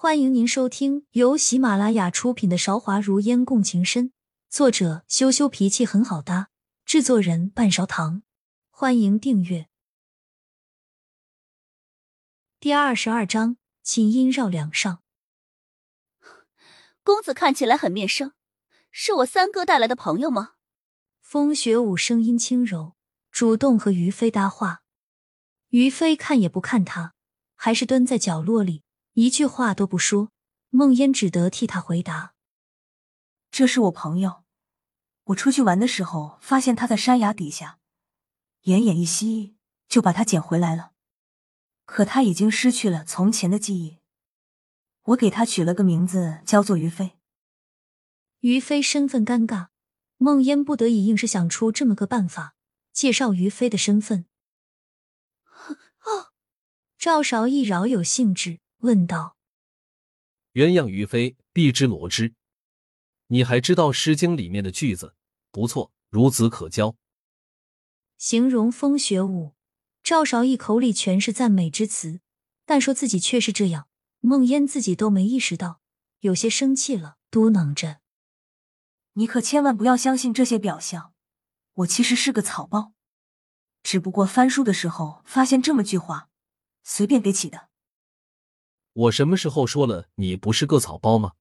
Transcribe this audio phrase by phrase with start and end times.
[0.00, 4.10] 欢迎您收听由喜马拉雅出品的《韶华如烟共情深》，
[4.48, 6.50] 作者羞羞脾气很好搭，
[6.84, 8.22] 制作人半勺糖。
[8.70, 9.66] 欢迎订阅。
[12.60, 15.02] 第二十二章，琴音绕梁上。
[17.02, 18.34] 公子看起来很面生，
[18.92, 20.52] 是我三哥带来的朋友吗？
[21.20, 22.94] 风雪舞声音轻柔，
[23.32, 24.84] 主动和于飞搭话。
[25.70, 27.14] 于飞看也不看他，
[27.56, 28.84] 还是蹲在角落里。
[29.20, 30.30] 一句话都不说，
[30.70, 32.34] 梦烟只得替他回答
[33.50, 34.44] ：“这是我朋友，
[35.24, 37.80] 我出去玩的时候发现他在山崖底下，
[38.62, 39.56] 奄奄一息，
[39.88, 40.92] 就把他捡回来了。
[41.84, 43.98] 可他已经失去了从前的记忆，
[45.06, 47.18] 我给他取了个名字，叫做于飞。”
[48.38, 49.70] 于飞身份尴尬，
[50.18, 52.54] 梦烟不得已硬是想出这么个办法，
[52.92, 54.26] 介绍于飞的身份。
[56.06, 56.30] 哦，
[56.96, 58.60] 赵韶义饶有兴致。
[58.78, 59.36] 问道
[60.54, 62.34] ：“鸳鸯于飞，必之罗织。
[63.26, 65.16] 你还知道《诗经》里面的句子？
[65.50, 66.94] 不错，孺子可教。”
[68.18, 69.54] 形容风雪舞，
[70.02, 72.20] 赵少义口里全是赞美之词，
[72.64, 73.88] 但说自己却是这样。
[74.20, 75.80] 梦烟自己都没意识到，
[76.20, 78.00] 有些生气了，嘟囔着
[79.14, 81.12] ：“你可千万不要相信这些表象，
[81.74, 82.92] 我其实是个草包，
[83.82, 86.30] 只不过翻书的时候发现这么句话，
[86.82, 87.67] 随便给起的。”
[88.98, 91.34] 我什么时候说了你不是个草包吗？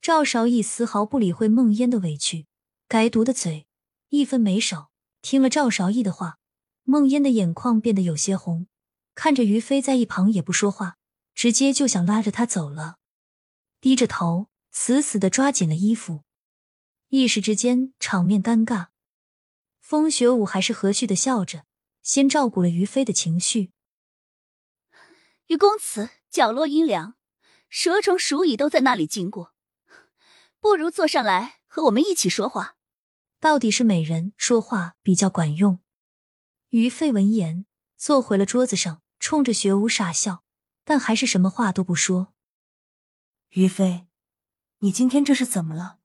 [0.00, 2.46] 赵少义丝毫不理会孟烟的委屈，
[2.86, 3.66] 该毒的嘴
[4.10, 4.90] 一分没少。
[5.20, 6.38] 听了赵少义的话，
[6.84, 8.68] 孟烟的眼眶变得有些红，
[9.16, 10.98] 看着于飞在一旁也不说话，
[11.34, 12.98] 直接就想拉着他走了，
[13.80, 16.22] 低着头死死的抓紧了衣服，
[17.08, 18.86] 一时之间场面尴尬。
[19.80, 21.64] 风雪舞还是和煦的笑着，
[22.04, 23.72] 先照顾了于飞的情绪。
[25.48, 27.14] 于公祠，角落阴凉，
[27.70, 29.54] 蛇虫鼠蚁都在那里经过，
[30.60, 32.76] 不如坐上来和我们一起说话。
[33.40, 35.80] 到底是美人说话比较管用。
[36.68, 37.64] 于飞闻言，
[37.96, 40.44] 坐回了桌子上，冲着雪舞傻笑，
[40.84, 42.34] 但还是什么话都不说。
[43.50, 44.06] 于飞，
[44.80, 45.98] 你今天这是怎么了？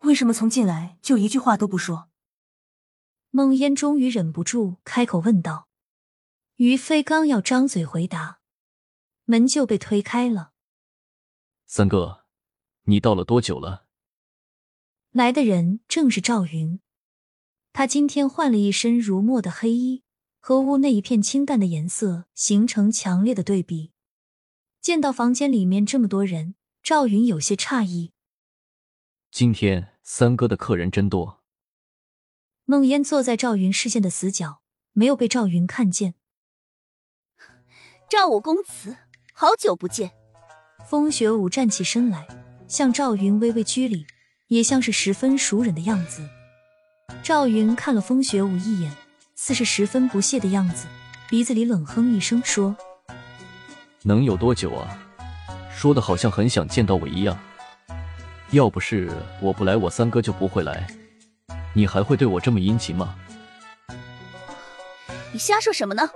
[0.00, 2.10] 为什么从进来就一句话都不说？
[3.30, 5.68] 孟烟终于忍不住开口问道。
[6.56, 8.39] 于飞刚要张嘴回答。
[9.30, 10.50] 门就被推开了。
[11.64, 12.24] 三哥，
[12.86, 13.86] 你到了多久了？
[15.12, 16.80] 来的人正是赵云，
[17.72, 20.02] 他今天换了一身如墨的黑衣，
[20.40, 23.92] 和屋内一片清淡的颜色形成强烈的对比。
[24.80, 28.12] 见到房间里面这么多人，赵云有些诧异。
[29.30, 31.44] 今天三哥的客人真多。
[32.64, 36.16] 孟烟坐在赵云视线的死角，没有被赵云看见。
[38.08, 38.96] 赵五公子。
[39.40, 40.10] 好久不见，
[40.86, 42.28] 风雪舞站起身来，
[42.68, 44.06] 向赵云微微鞠礼，
[44.48, 46.20] 也像是十分熟人的样子。
[47.22, 48.92] 赵云看了风雪舞一眼，
[49.36, 50.86] 似是十分不屑的样子，
[51.30, 52.76] 鼻子里冷哼一声说
[54.04, 54.98] ：“能有多久啊？
[55.74, 57.34] 说的好像很想见到我一样。
[58.50, 60.86] 要不是我不来，我三哥就不会来。
[61.72, 63.16] 你还会对我这么殷勤吗？”
[65.32, 66.10] 你瞎说什么呢？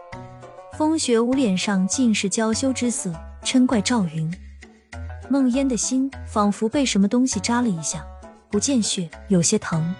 [0.77, 3.15] 风雪舞脸上尽是娇羞之色，
[3.45, 4.29] 嗔怪赵云。
[5.31, 8.05] 梦烟的心仿佛被什么东西扎了一下，
[8.51, 9.95] 不见血，有些疼。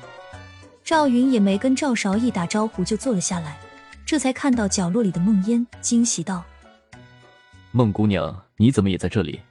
[0.83, 3.57] 赵云也没跟赵韶义打招呼就坐了下来，
[4.05, 6.45] 这才看到角落里的梦烟，惊喜道
[7.71, 9.43] ：“孟姑娘，你怎么也在这里？”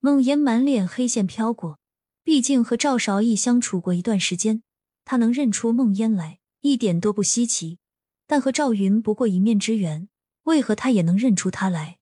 [0.00, 1.78] 梦烟满脸黑线飘过，
[2.24, 4.64] 毕竟和赵韶义相处过一段时间，
[5.04, 7.78] 他能认出梦烟来，一点都不稀奇。
[8.26, 10.08] 但和赵云不过一面之缘，
[10.44, 11.98] 为何他也能认出他来？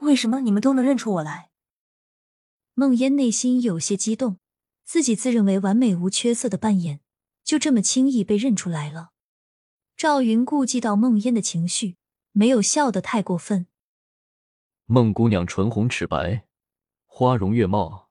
[0.00, 1.50] 为什么你们都能认出我来？
[2.74, 4.38] 梦烟内心有些激动，
[4.84, 7.00] 自己自认为完美无缺色的扮演，
[7.42, 9.12] 就这么轻易被认出来了。
[9.96, 11.96] 赵云顾及到梦烟的情绪，
[12.32, 13.66] 没有笑得太过分。
[14.84, 16.46] 孟姑娘唇红齿白，
[17.06, 18.10] 花容月貌，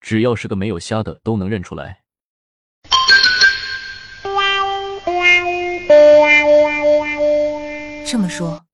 [0.00, 2.05] 只要是个没有瞎的都能认出来。
[8.08, 8.66] 这么说，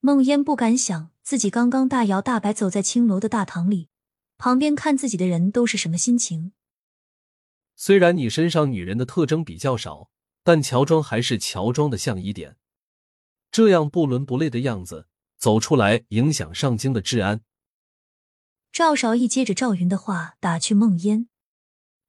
[0.00, 3.88] 梦烟不敢想自己刚刚大摇大摆走在青楼的大堂里，
[4.36, 6.52] 旁边看自己的人都是什么心情。
[7.76, 10.10] 虽然你身上女人的特征比较少，
[10.44, 12.58] 但乔装还是乔装的像一点，
[13.50, 15.08] 这样不伦不类的样子
[15.38, 17.40] 走出来，影响上京的治安。
[18.70, 21.30] 赵少义接着赵云的话打趣梦烟，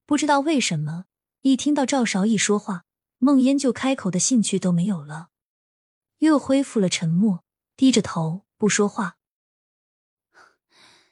[0.06, 1.06] 不知道为什么，
[1.44, 2.84] 一听到赵少义说话，
[3.20, 5.30] 梦烟就开口的兴趣都没有了。
[6.22, 7.44] 又恢复了沉默，
[7.76, 9.18] 低着头不说话。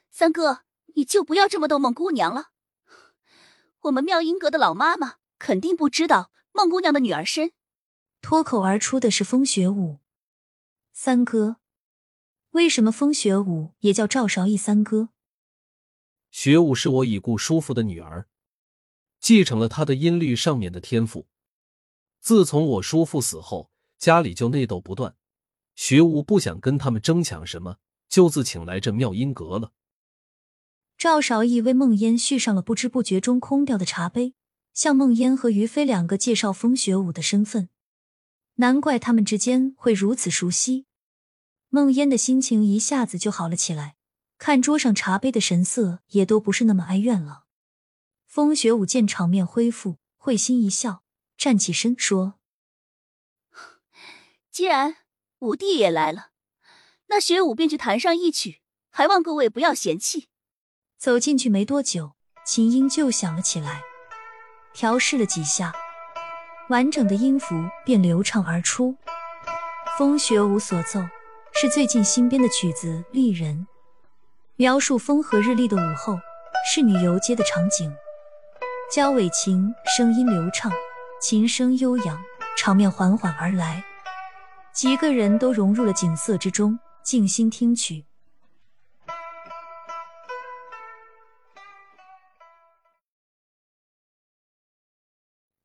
[0.08, 0.62] 三哥，
[0.94, 2.50] 你就不要这么逗孟姑娘了。
[3.80, 7.52] 我们妙音阁的老妈妈肯定不知道孟姑娘的女儿身。
[8.20, 9.98] 脱口而出的是风雪舞。
[10.92, 11.56] 三哥，
[12.50, 15.08] 为什么风雪舞也叫赵韶义三哥？
[16.30, 18.28] 雪舞是我已故叔父的女儿，
[19.18, 21.26] 继承了他的音律上面的天赋。
[22.20, 23.69] 自从我叔父死后，
[24.00, 25.14] 家里就内斗不断。
[25.76, 27.76] 雪舞不想跟他们争抢什么，
[28.08, 29.72] 就自请来这妙音阁了。
[30.98, 34.34] 赵少义为梦烟续上了不知不觉中空掉的茶杯，
[34.74, 37.68] 向梦烟和于飞两个介绍风雪舞的身份。
[38.56, 40.86] 难怪他们之间会如此熟悉。
[41.68, 43.96] 梦烟的心情一下子就好了起来，
[44.38, 47.44] 看桌上茶杯的神色也都不是那么哀怨了。
[48.26, 51.02] 风雪舞见场面恢复，会心一笑，
[51.36, 52.34] 站起身说
[54.60, 54.96] ：“既然
[55.38, 56.32] 五弟也来了，
[57.06, 58.60] 那学舞便去弹上一曲，
[58.90, 60.28] 还望各位不要嫌弃。”
[61.00, 62.12] 走进去没多久，
[62.44, 63.80] 琴音就响了起来，
[64.74, 65.72] 调试了几下。
[66.68, 68.98] 完整的音符便流畅而出。
[69.96, 71.00] 风雪舞所奏
[71.54, 73.66] 是最近新编的曲子《丽人》，
[74.56, 76.18] 描述风和日丽的午后，
[76.70, 77.90] 侍女游街的场景。
[78.92, 80.70] 焦尾琴声音流畅，
[81.18, 82.22] 琴声悠扬，
[82.58, 83.82] 场面缓缓而来，
[84.72, 88.06] 几个人都融入了景色之中，静心听曲。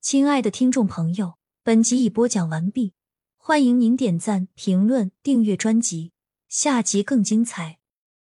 [0.02, 2.94] 亲爱的听众朋友，本集已播讲完毕，
[3.38, 6.12] 欢迎您点赞、评论、订阅专辑，
[6.50, 7.80] 下集更精彩。